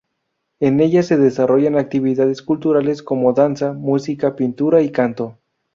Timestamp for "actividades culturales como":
1.77-3.33